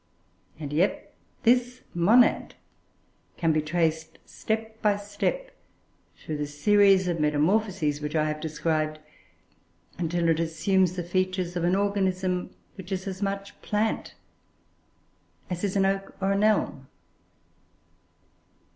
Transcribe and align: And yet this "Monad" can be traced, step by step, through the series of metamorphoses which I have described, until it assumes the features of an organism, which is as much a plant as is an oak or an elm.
And 0.59 0.73
yet 0.73 1.13
this 1.43 1.81
"Monad" 1.93 2.55
can 3.37 3.53
be 3.53 3.61
traced, 3.61 4.17
step 4.25 4.81
by 4.81 4.95
step, 4.97 5.51
through 6.17 6.37
the 6.37 6.47
series 6.47 7.07
of 7.07 7.19
metamorphoses 7.19 8.01
which 8.01 8.15
I 8.15 8.27
have 8.27 8.41
described, 8.41 8.97
until 9.99 10.27
it 10.29 10.39
assumes 10.39 10.93
the 10.95 11.03
features 11.03 11.55
of 11.55 11.63
an 11.63 11.75
organism, 11.75 12.49
which 12.77 12.91
is 12.91 13.05
as 13.05 13.21
much 13.21 13.51
a 13.51 13.55
plant 13.63 14.15
as 15.51 15.63
is 15.63 15.75
an 15.75 15.85
oak 15.85 16.15
or 16.19 16.31
an 16.31 16.43
elm. 16.43 16.87